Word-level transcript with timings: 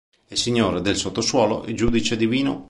È 0.27 0.33
signore 0.33 0.81
del 0.81 0.95
sottosuolo 0.95 1.63
e 1.63 1.75
giudice 1.75 2.17
divino. 2.17 2.59